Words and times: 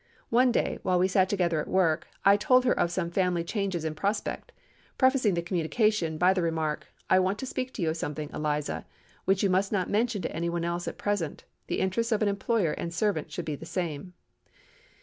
One 0.31 0.51
day, 0.51 0.79
while 0.81 0.97
we 0.97 1.07
sat 1.07 1.29
together 1.29 1.61
at 1.61 1.67
work, 1.67 2.07
I 2.25 2.35
told 2.35 2.65
her 2.65 2.73
of 2.73 2.89
some 2.89 3.11
family 3.11 3.43
changes 3.43 3.85
in 3.85 3.93
prospect, 3.93 4.51
prefacing 4.97 5.35
the 5.35 5.43
communication 5.43 6.17
by 6.17 6.33
the 6.33 6.41
remark, 6.41 6.87
'I 7.11 7.19
want 7.19 7.37
to 7.37 7.45
speak 7.45 7.71
to 7.75 7.83
you 7.83 7.91
of 7.91 7.97
something, 7.97 8.31
Eliza, 8.33 8.87
which 9.25 9.43
you 9.43 9.49
must 9.51 9.71
not 9.71 9.91
mention 9.91 10.23
to 10.23 10.35
any 10.35 10.49
one 10.49 10.65
else 10.65 10.87
at 10.87 10.97
present. 10.97 11.43
The 11.67 11.79
interests 11.79 12.11
of 12.11 12.23
an 12.23 12.29
employer 12.29 12.71
and 12.71 12.89
a 12.89 12.91
servant 12.95 13.31
should 13.31 13.45
be 13.45 13.53
the 13.55 13.67
same. 13.67 14.15